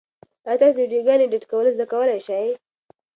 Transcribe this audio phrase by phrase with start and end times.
[0.47, 2.47] ایا تاسو د ویډیوګانو ایډیټ کول زده کولای شئ؟